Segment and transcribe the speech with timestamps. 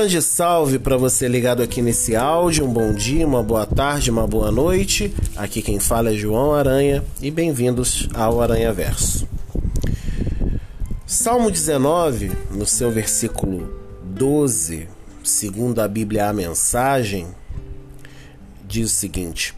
[0.00, 2.64] grande salve para você ligado aqui nesse áudio.
[2.64, 5.14] Um bom dia, uma boa tarde, uma boa noite.
[5.36, 9.28] Aqui quem fala é João Aranha e bem-vindos ao Aranha Verso.
[11.04, 13.70] Salmo 19, no seu versículo
[14.02, 14.88] 12,
[15.22, 17.26] segundo a Bíblia a mensagem,
[18.66, 19.54] diz o seguinte: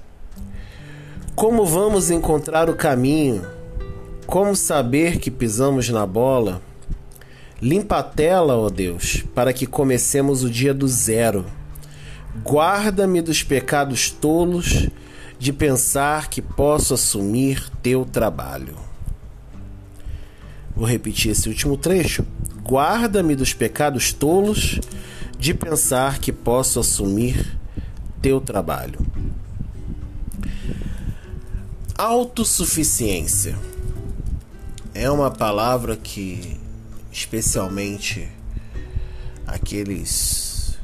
[1.36, 3.46] Como vamos encontrar o caminho?
[4.26, 6.60] Como saber que pisamos na bola?
[7.62, 11.46] Limpa a tela, ó Deus, para que comecemos o dia do zero.
[12.42, 14.88] Guarda-me dos pecados tolos
[15.38, 18.74] de pensar que posso assumir teu trabalho.
[20.74, 22.26] Vou repetir esse último trecho.
[22.64, 24.80] Guarda-me dos pecados tolos
[25.38, 27.56] de pensar que posso assumir
[28.20, 28.98] teu trabalho.
[31.96, 33.56] Autossuficiência
[34.92, 36.60] é uma palavra que
[37.12, 38.28] especialmente
[39.46, 40.78] aqueles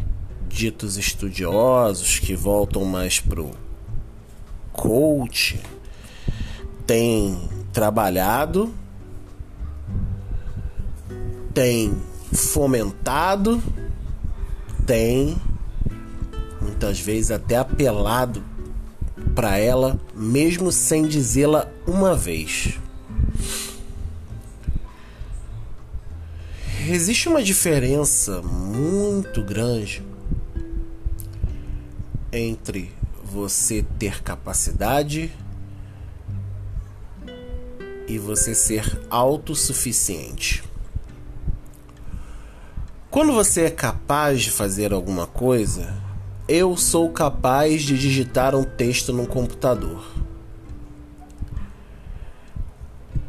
[0.47, 3.51] ditos estudiosos que voltam mais pro
[4.73, 5.61] coach,
[6.87, 7.39] tem
[7.73, 8.73] trabalhado,
[11.55, 11.97] tem
[12.33, 13.63] fomentado,
[14.87, 15.37] tem
[16.61, 18.43] muitas vezes até apelado
[19.35, 22.79] para ela, mesmo sem dizê-la uma vez.
[26.93, 30.03] Existe uma diferença muito grande
[32.33, 32.93] entre
[33.25, 35.33] você ter capacidade
[38.07, 40.63] e você ser autossuficiente.
[43.11, 45.95] Quando você é capaz de fazer alguma coisa,
[46.47, 50.05] eu sou capaz de digitar um texto no computador.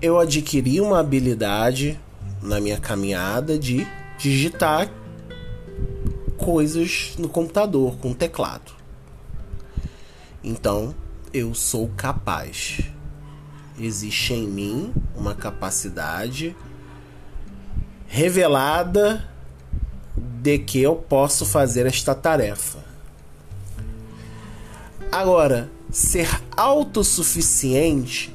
[0.01, 1.99] Eu adquiri uma habilidade
[2.41, 3.87] na minha caminhada de
[4.17, 4.89] digitar
[6.37, 8.71] coisas no computador com teclado.
[10.43, 10.95] Então,
[11.33, 12.81] eu sou capaz.
[13.77, 16.55] Existe em mim uma capacidade
[18.07, 19.29] revelada
[20.17, 22.79] de que eu posso fazer esta tarefa.
[25.11, 28.33] Agora, ser autossuficiente,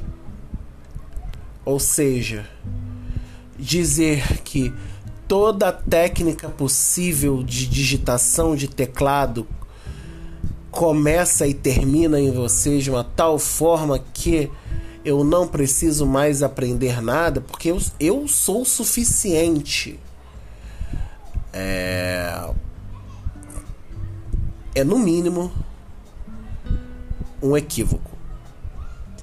[1.65, 2.48] ou seja,
[3.64, 4.72] dizer que
[5.26, 9.47] toda técnica possível de digitação de teclado
[10.70, 14.50] começa e termina em você de uma tal forma que
[15.03, 19.98] eu não preciso mais aprender nada porque eu, eu sou suficiente.
[21.53, 22.50] É,
[24.74, 25.50] é no mínimo
[27.42, 28.10] um equívoco.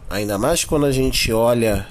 [0.09, 1.87] Ainda mais quando a gente olha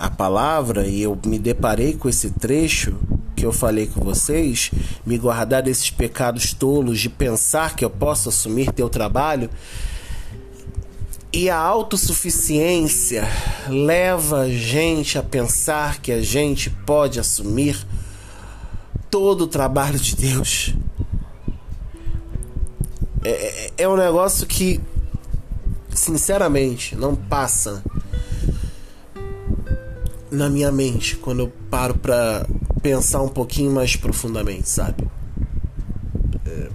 [0.00, 2.96] a palavra e eu me deparei com esse trecho
[3.36, 4.70] que eu falei com vocês,
[5.04, 9.50] me guardar desses pecados tolos de pensar que eu posso assumir teu trabalho.
[11.32, 13.28] E a autossuficiência
[13.68, 17.86] leva a gente a pensar que a gente pode assumir
[19.10, 20.74] todo o trabalho de Deus.
[23.22, 24.80] É, é, é um negócio que,
[25.94, 27.82] sinceramente, não passa
[30.30, 32.46] na minha mente quando eu paro para
[32.82, 35.06] pensar um pouquinho mais profundamente, sabe?
[36.46, 36.68] É...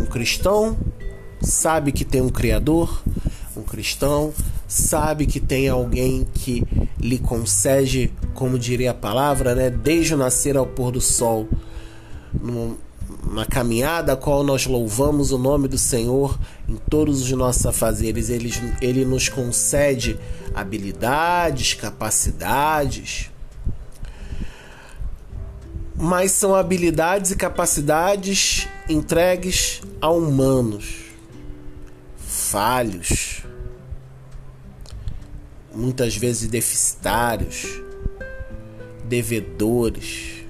[0.00, 0.76] Um cristão
[1.40, 3.02] sabe que tem um Criador,
[3.56, 4.32] um cristão
[4.68, 6.64] sabe que tem alguém que
[6.98, 11.48] lhe concede, como diria a palavra, né, desde o nascer ao pôr do sol,
[13.32, 16.38] uma caminhada a qual nós louvamos o nome do Senhor
[16.68, 18.28] em todos os nossos afazeres.
[18.28, 20.20] Ele, ele nos concede
[20.54, 23.30] habilidades, capacidades,
[25.96, 31.06] mas são habilidades e capacidades entregues a humanos,
[32.18, 33.44] falhos,
[35.74, 37.66] muitas vezes deficitários,
[39.06, 40.41] devedores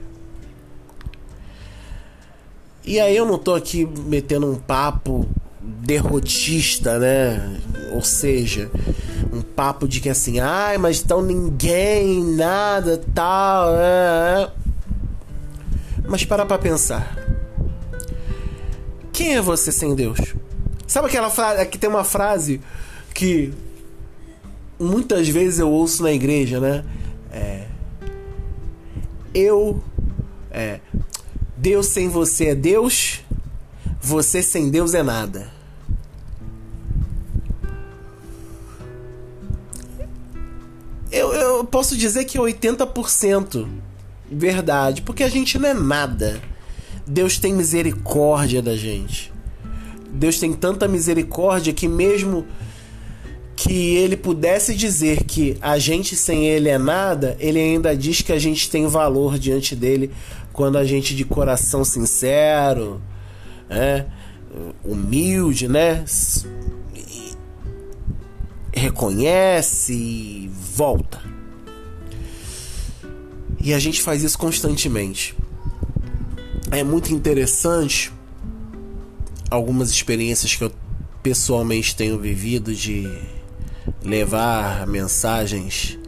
[2.85, 5.29] e aí eu não tô aqui metendo um papo
[5.61, 7.61] derrotista, né?
[7.93, 8.71] Ou seja,
[9.33, 13.75] um papo de que assim, ai, mas então ninguém, nada, tal.
[13.77, 14.51] É, é.
[16.09, 17.17] Mas para pra pensar.
[19.13, 20.19] Quem é você sem Deus?
[20.87, 21.61] Sabe aquela frase.
[21.61, 22.61] Aqui tem uma frase
[23.15, 23.53] que
[24.79, 26.85] muitas vezes eu ouço na igreja, né?
[27.31, 27.67] É,
[29.33, 29.83] eu.
[30.51, 30.81] É,
[31.63, 33.21] Deus sem você é Deus,
[34.01, 35.51] você sem Deus é nada.
[41.11, 43.69] Eu, eu posso dizer que 80%
[44.33, 46.41] Verdade, porque a gente não é nada.
[47.07, 49.31] Deus tem misericórdia da gente.
[50.11, 52.47] Deus tem tanta misericórdia que mesmo
[53.55, 58.33] que ele pudesse dizer que a gente sem ele é nada, ele ainda diz que
[58.33, 60.11] a gente tem valor diante dele
[60.53, 63.01] quando a gente de coração sincero,
[63.69, 64.07] é,
[64.85, 66.05] humilde, né,
[68.73, 71.21] reconhece e volta.
[73.61, 75.37] E a gente faz isso constantemente.
[76.71, 78.13] É muito interessante
[79.51, 80.73] algumas experiências que eu
[81.23, 83.07] pessoalmente tenho vivido de
[84.03, 85.99] levar mensagens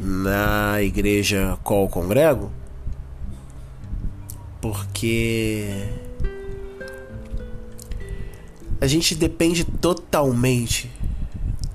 [0.00, 2.50] na igreja qual congrego,
[4.72, 5.68] porque
[8.80, 10.90] a gente depende totalmente,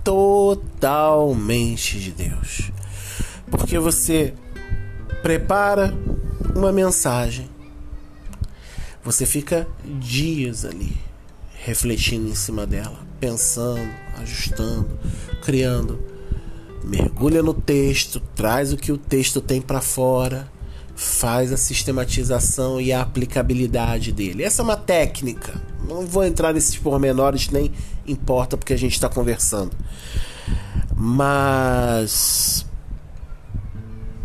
[0.03, 2.71] totalmente de Deus.
[3.51, 4.33] Porque você
[5.21, 5.94] prepara
[6.55, 7.47] uma mensagem,
[9.03, 9.67] você fica
[10.00, 10.97] dias ali
[11.53, 14.89] refletindo em cima dela, pensando, ajustando,
[15.43, 16.00] criando.
[16.83, 20.50] Mergulha no texto, traz o que o texto tem para fora,
[20.97, 24.44] faz a sistematização e a aplicabilidade dele.
[24.44, 25.53] Essa é uma técnica.
[25.88, 27.71] Não vou entrar nesses pormenores, nem
[28.07, 29.77] importa porque a gente está conversando.
[30.95, 32.65] Mas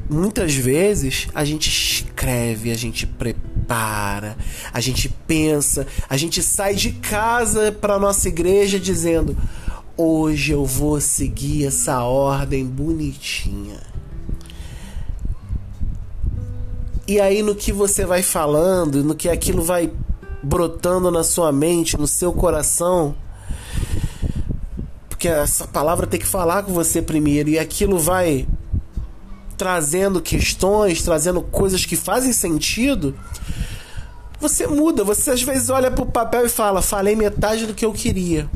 [0.09, 4.35] muitas vezes a gente escreve, a gente prepara,
[4.73, 9.37] a gente pensa, a gente sai de casa para nossa igreja dizendo:
[9.95, 13.92] hoje eu vou seguir essa ordem bonitinha.
[17.07, 19.93] E aí no que você vai falando, no que aquilo vai
[20.43, 23.15] brotando na sua mente, no seu coração,
[25.09, 28.47] porque essa palavra tem que falar com você primeiro e aquilo vai
[29.57, 33.15] trazendo questões, trazendo coisas que fazem sentido,
[34.41, 35.05] você muda.
[35.05, 38.51] Você às vezes olha para o papel e fala: falei metade do que eu queria.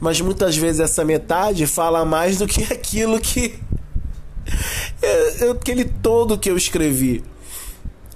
[0.00, 3.54] Mas muitas vezes essa metade fala mais do que aquilo que.
[5.48, 7.22] aquele todo que eu escrevi.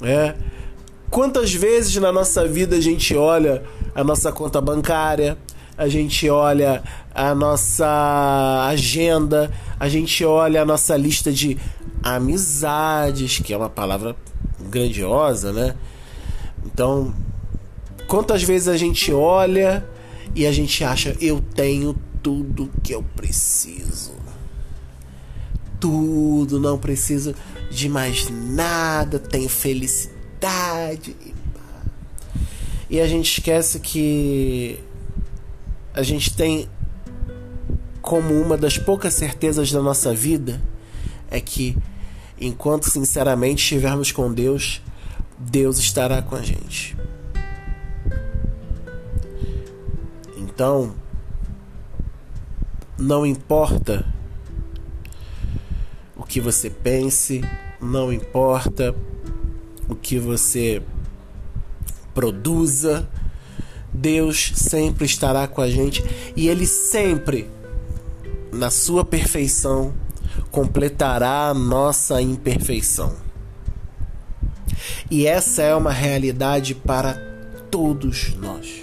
[0.03, 0.35] É.
[1.11, 3.63] Quantas vezes na nossa vida a gente olha
[3.95, 5.39] a nossa conta bancária,
[5.79, 6.83] a gente olha
[7.15, 11.57] a nossa agenda, a gente olha a nossa lista de
[12.03, 14.17] amizades, que é uma palavra
[14.71, 15.75] grandiosa, né?
[16.65, 17.15] Então,
[18.07, 19.87] quantas vezes a gente olha
[20.35, 24.13] e a gente acha eu tenho tudo que eu preciso.
[25.79, 27.35] Tudo, não preciso
[27.71, 31.17] de mais nada, tenho felicidade.
[32.89, 34.79] E a gente esquece que
[35.93, 36.69] a gente tem
[38.01, 40.63] como uma das poucas certezas da nossa vida
[41.29, 41.77] é que
[42.41, 44.81] enquanto sinceramente estivermos com Deus,
[45.39, 46.97] Deus estará com a gente.
[50.37, 50.95] Então,
[52.99, 54.07] não importa
[56.37, 57.41] que você pense,
[57.81, 58.95] não importa
[59.89, 60.83] o que você
[62.15, 63.09] produza,
[63.91, 66.05] Deus sempre estará com a gente
[66.37, 67.49] e Ele sempre,
[68.53, 69.95] na sua perfeição,
[70.51, 73.17] completará a nossa imperfeição.
[75.11, 77.15] E essa é uma realidade para
[77.71, 78.83] todos nós.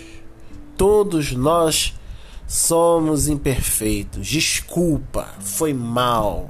[0.76, 1.94] Todos nós
[2.48, 4.26] somos imperfeitos.
[4.26, 6.50] Desculpa, foi mal.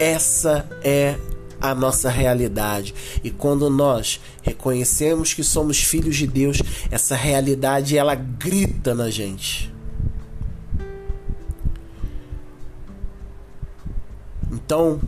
[0.00, 1.18] Essa é
[1.60, 2.94] a nossa realidade.
[3.22, 9.70] E quando nós reconhecemos que somos filhos de Deus, essa realidade ela grita na gente.
[14.50, 14.98] Então,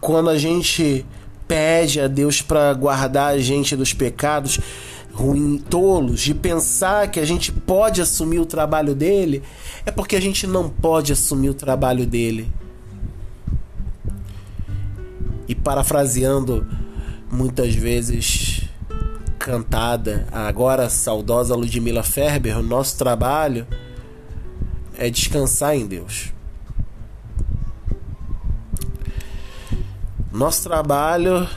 [0.00, 1.04] quando a gente
[1.46, 4.58] pede a Deus para guardar a gente dos pecados
[5.12, 9.42] ruins, tolos, de pensar que a gente pode assumir o trabalho dele,
[9.84, 12.50] é porque a gente não pode assumir o trabalho dele.
[15.48, 16.66] E parafraseando
[17.30, 18.68] muitas vezes
[19.38, 23.66] cantada, agora saudosa Ludmilla Ferber, o nosso trabalho
[24.98, 26.32] é descansar em Deus.
[30.30, 31.48] Nosso trabalho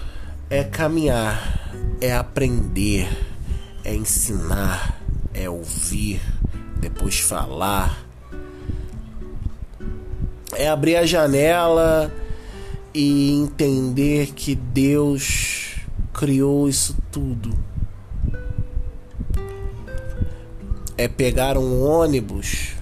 [0.49, 1.69] é caminhar,
[1.99, 3.09] é aprender,
[3.83, 4.97] é ensinar,
[5.33, 6.21] é ouvir,
[6.79, 8.05] depois falar,
[10.55, 12.11] é abrir a janela
[12.93, 15.75] e entender que Deus
[16.13, 17.57] criou isso tudo.
[20.97, 22.75] É pegar um ônibus,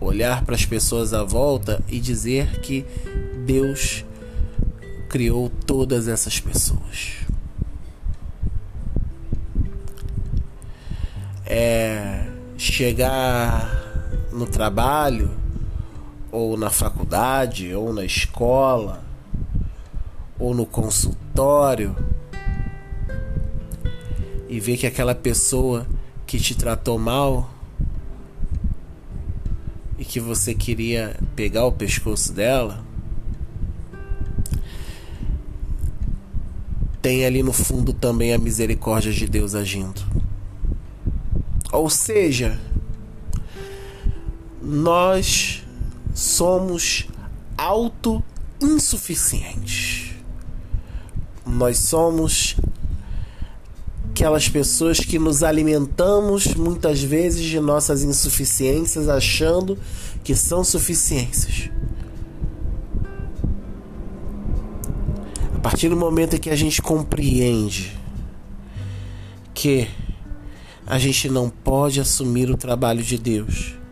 [0.00, 2.84] olhar para as pessoas à volta e dizer que
[3.46, 4.04] Deus
[5.08, 7.14] criou todas essas pessoas.
[11.46, 15.43] É chegar no trabalho,
[16.34, 19.04] ou na faculdade, ou na escola,
[20.36, 21.94] ou no consultório
[24.48, 25.86] e ver que aquela pessoa
[26.26, 27.48] que te tratou mal
[29.96, 32.82] e que você queria pegar o pescoço dela
[37.00, 40.02] tem ali no fundo também a misericórdia de Deus agindo.
[41.70, 42.58] Ou seja,
[44.60, 45.63] nós
[46.14, 47.06] somos
[47.58, 50.14] auto-insuficientes.
[51.44, 52.56] Nós somos
[54.10, 59.76] aquelas pessoas que nos alimentamos muitas vezes de nossas insuficiências achando
[60.22, 61.68] que são suficiências.
[65.54, 67.98] A partir do momento em que a gente compreende
[69.52, 69.88] que
[70.86, 73.83] a gente não pode assumir o trabalho de Deus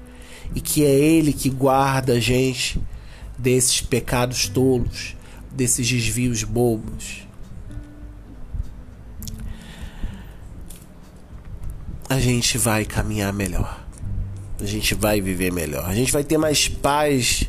[0.54, 2.80] e que é Ele que guarda a gente
[3.38, 5.16] desses pecados tolos,
[5.50, 7.26] desses desvios bobos.
[12.08, 13.80] A gente vai caminhar melhor.
[14.60, 15.86] A gente vai viver melhor.
[15.86, 17.44] A gente vai ter mais paz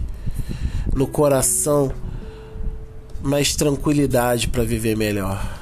[0.96, 1.94] no coração,
[3.22, 5.60] mais tranquilidade para viver melhor.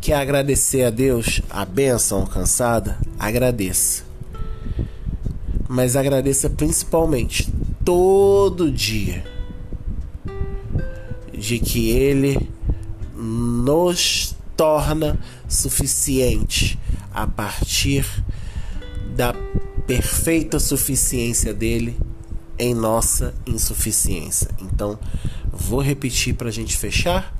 [0.00, 2.98] Quer agradecer a Deus a bênção alcançada?
[3.18, 4.11] Agradeça
[5.72, 7.50] mas agradeça principalmente
[7.82, 9.24] todo dia
[11.32, 12.38] de que Ele
[13.16, 16.78] nos torna suficiente
[17.10, 18.04] a partir
[19.16, 19.32] da
[19.86, 21.98] perfeita suficiência dele
[22.58, 24.50] em nossa insuficiência.
[24.60, 24.98] Então,
[25.50, 27.34] vou repetir para a gente fechar.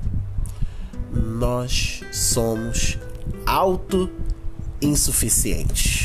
[1.13, 2.97] Nós somos
[3.45, 6.02] auto-insuficientes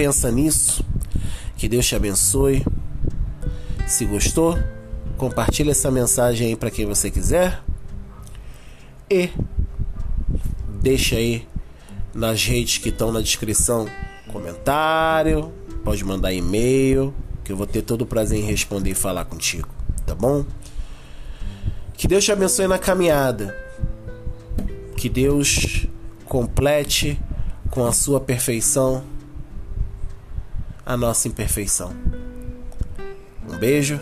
[0.00, 0.82] pensa nisso.
[1.58, 2.64] Que Deus te abençoe.
[3.86, 4.58] Se gostou,
[5.18, 7.62] compartilhe essa mensagem aí para quem você quiser.
[9.10, 9.28] E
[10.80, 11.46] deixa aí
[12.14, 13.86] nas redes que estão na descrição
[14.32, 15.52] comentário,
[15.84, 17.12] pode mandar e-mail,
[17.44, 19.68] que eu vou ter todo o prazer em responder e falar contigo,
[20.06, 20.46] tá bom?
[21.92, 23.54] Que Deus te abençoe na caminhada.
[24.96, 25.86] Que Deus
[26.24, 27.20] complete
[27.70, 29.09] com a sua perfeição
[30.84, 31.92] a nossa imperfeição.
[33.48, 34.00] Um beijo,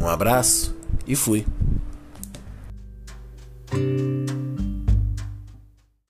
[0.00, 1.46] um abraço e fui.